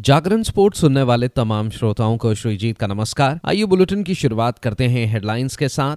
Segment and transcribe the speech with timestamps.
[0.00, 4.84] जागरण sports सुनने वाले तमाम श्रोताओं को श्रीजीत का नमस्कार। आइए बुलेटिन की शुरुआत करते
[4.84, 5.96] हैं हेडलाइंस के साथ।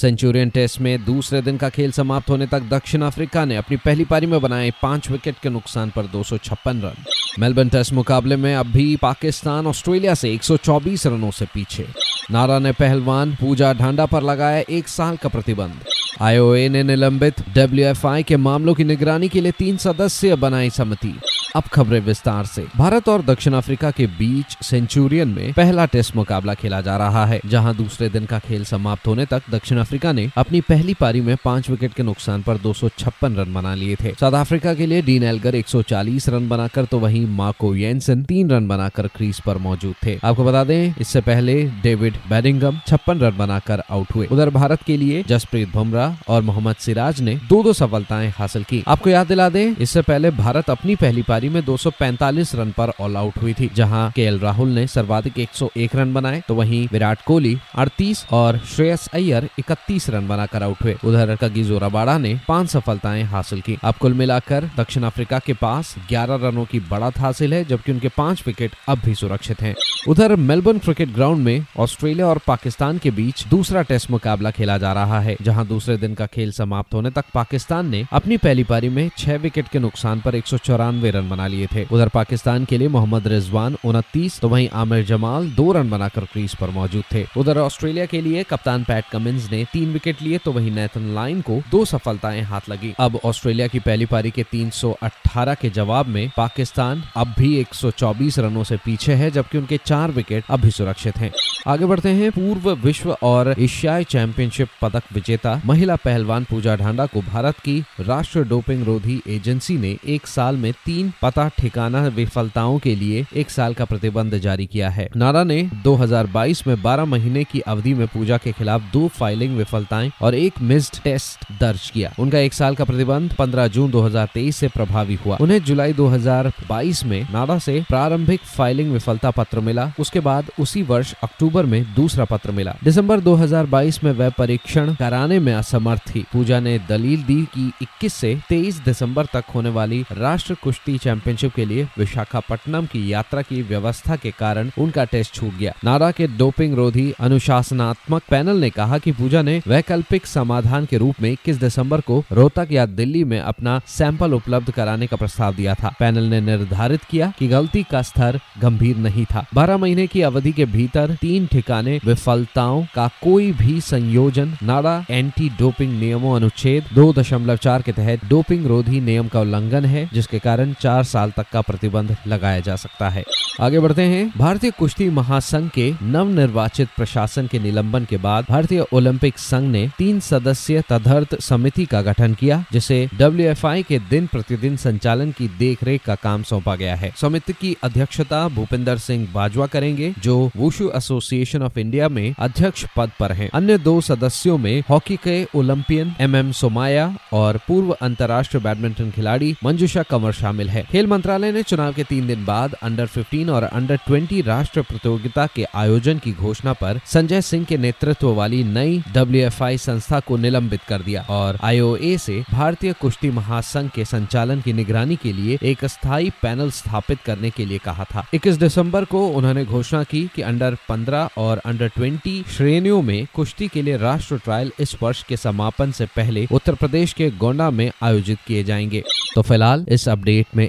[0.00, 4.04] सेंचुरियन टेस्ट में दूसरे दिन का खेल समाप्त होने तक दक्षिण अफ्रीका ने अपनी पहली
[4.04, 7.04] पारी में बनाए पाँच विकेट के नुकसान पर दो सौ छप्पन रन।
[7.38, 11.86] मेलबर्न टेस्ट मुकाबले में अब भी पाकिस्तान ऑस्ट्रेलिया से 124 रनों से पीछे।
[12.30, 15.74] नारा ने पहलवान पूजा ढांडा पर लगाया एक साल का प्रतिबंध।
[16.20, 21.14] आईओए ने निलंबित डब्ल्यूएफआई के मामलों की निगरानी के लिए तीन सदस्य बनाई समिति।
[21.54, 26.54] अब खबरें विस्तार से। भारत और दक्षिण अफ्रीका के बीच सेंचुरियन में पहला टेस्ट मुकाबला
[26.54, 30.28] खेला जा रहा है, जहाँ दूसरे दिन का खेल समाप्त होने तक दक्षिण अफ्रीका ने
[30.36, 33.96] अपनी पहली पारी में पाँच विकेट के नुकसान पर दो सौ छप्पन रन बना लिए
[33.96, 38.50] थे। साउथ अफ्रीका के लिए डीन एलगर 140 रन बनाकर तो वहीं मार्को येंसन तीन
[38.50, 43.36] रन बनाकर क्रीज पर मौजूद थे। आपको बता दें, इससे पहले डेविड बैडिंगम छप्पन रन
[43.36, 47.72] बनाकर आउट हुए। उधर भारत के लिए जसप्रीत बुमराह और मोहम्मद सिराज ने दो दो
[47.72, 51.64] सफलताएँ हासिल की। आपको याद दिला दें, इससे पहले भारत अपनी पहली पारी पारी में
[51.64, 56.42] 245 रन पर ऑल आउट हुई थी, जहाँ के राहुल ने सर्वाधिक 101 रन बनाए।
[56.48, 61.64] तो वहीं विराट कोहली 38 और श्रेयस अय्यर 31 रन बनाकर आउट हुए। उधर कगी
[61.64, 66.64] जोराबाड़ा ने पाँच सफलताएँ हासिल की। अब कुल मिलाकर दक्षिण अफ्रीका के पास 11 रनों
[66.64, 69.74] की बढ़त हासिल है, जबकि उनके पाँच विकेट अब भी सुरक्षित हैं।
[70.08, 74.92] उधर मेलबर्न क्रिकेट ग्राउंड में ऑस्ट्रेलिया और पाकिस्तान के बीच दूसरा टेस्ट मुकाबला खेला जा
[74.92, 78.88] रहा है, जहाँ दूसरे दिन का खेल समाप्त होने तक पाकिस्तान ने अपनी पहली पारी
[78.88, 82.88] में छह विकेट के नुकसान पर एक रन बना लिए थे। उधर पाकिस्तान के लिए
[82.88, 87.58] मोहम्मद रिजवान उनतीस तो वहीं आमिर जमाल दो रन बनाकर क्रीज पर मौजूद थे। उधर
[87.58, 91.60] ऑस्ट्रेलिया के लिए कप्तान पैट कमिंस ने तीन विकेट लिए तो वहीं नेथन लाइन को
[91.70, 97.02] दो सफलताएँ हाथ लगी। अब ऑस्ट्रेलिया की पहली पारी के 318 के जवाब में पाकिस्तान
[97.16, 101.32] अब भी 124 रनों से पीछे है, जबकि उनके चार विकेट अब भी सुरक्षित हैं।
[101.66, 107.20] आगे बढ़ते हैं, पूर्व विश्व और एशियाई चैंपियनशिप पदक विजेता महिला पहलवान पूजा ढांडा को
[107.22, 112.94] भारत की राष्ट्रीय डोपिंग रोधी एजेंसी ने एक साल में तीन पता ठिकाना विफलताओं के
[112.94, 117.60] लिए एक साल का प्रतिबंध जारी किया है। नारा ने 2022 में 12 महीने की
[117.60, 122.38] अवधि में पूजा के खिलाफ दो फाइलिंग विफलताएँ और एक मिस्ड टेस्ट दर्ज किया। उनका
[122.38, 127.58] एक साल का प्रतिबंध 15 जून 2023 से प्रभावी हुआ। उन्हें जुलाई 2022 में नारा
[127.58, 132.76] से प्रारंभिक फाइलिंग विफलता पत्र मिला। उसके बाद उसी वर्ष अक्टूबर में दूसरा पत्र मिला।
[132.84, 138.14] दिसंबर 2022 में वह परीक्षण कराने में असमर्थ थी। पूजा ने दलील दी कि 21
[138.14, 143.60] से 23 दिसंबर तक होने वाली राष्ट्र कुश्ती चैंपियनशिप के लिए विशाखापट्टनम की यात्रा की
[143.62, 148.98] व्यवस्था के कारण उनका टेस्ट छूट गया। नारा के डोपिंग रोधी अनुशासनात्मक पैनल ने कहा
[148.98, 153.38] कि पूजा ने वैकल्पिक समाधान के रूप में इक्कीस दिसंबर को रोहतक या दिल्ली में
[153.40, 158.02] अपना सैंपल उपलब्ध कराने का प्रस्ताव दिया था। पैनल ने निर्धारित किया कि गलती का
[158.02, 163.50] स्तर गंभीर नहीं था। बारह महीने की अवधि के भीतर तीन ठिकाने विफलताओं का कोई
[163.52, 169.28] भी संयोजन, नारा एंटी डोपिंग नियमों अनुच्छेद दो दशमलव चार के तहत डोपिंग रोधी नियम
[169.28, 173.24] का उल्लंघन है, जिसके कारण चार साल तक का प्रतिबंध लगाया जा सकता है।
[173.60, 178.84] आगे बढ़ते हैं। भारतीय कुश्ती महासंघ के नव निर्वाचित प्रशासन के निलंबन के बाद भारतीय
[178.92, 184.76] ओलंपिक संघ ने तीन सदस्यीय तदर्थ समिति का गठन किया, जिसे डब्ल्यूएफआई के दिन प्रतिदिन
[184.76, 190.14] संचालन की देखरेख का काम सौंपा गया है। समिति की अध्यक्षता भूपिंदर सिंह बाजवा करेंगे,
[190.18, 195.16] जो वुशु एसोसिएशन ऑफ़ इंडिया में अध्यक्ष पद पर हैं। अन्य दो सदस्यों में हॉकी
[195.16, 201.06] के ओलंपियन एम एम सोमाया और पूर्व अंतर्राष्ट्रीय बैडमिंटन खिलाड़ी मंजुषा कंवर शामिल है। खेल
[201.06, 205.64] मंत्रालय ने चुनाव के तीन दिन बाद अंडर 15 और अंडर 20 राष्ट्रीय प्रतियोगिता के
[205.74, 211.02] आयोजन की घोषणा पर संजय सिंह के नेतृत्व वाली नई डब्ल्यूएफआई संस्था को निलंबित कर
[211.02, 216.30] दिया और आईओए से भारतीय कुश्ती महासंघ के संचालन की निगरानी के लिए एक स्थायी
[216.42, 220.76] पैनल स्थापित करने के लिए कहा था। इक्कीस दिसंबर को उन्होंने घोषणा की कि अंडर
[220.90, 225.90] 15 और अंडर 20 श्रेणियों में कुश्ती के लिए राष्ट्र ट्रायल इस वर्ष के समापन
[225.90, 229.02] से पहले उत्तर प्रदेश के गोंडा में आयोजित किए जाएँगे।
[229.34, 230.68] तो फ़िलहाल इस अपडेट में